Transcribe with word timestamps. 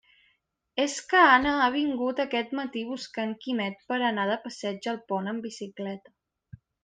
És 0.83 0.93
que 1.09 1.19
Anna 1.33 1.51
ha 1.65 1.67
vingut 1.75 2.21
aquest 2.23 2.55
matí 2.61 2.83
buscant 2.93 3.35
Quimet 3.45 3.85
per 3.91 3.99
a 3.99 4.07
anar 4.09 4.27
de 4.31 4.39
passeig 4.49 4.91
al 4.95 4.99
pont 5.13 5.33
en 5.35 5.43
bicicleta. 5.47 6.61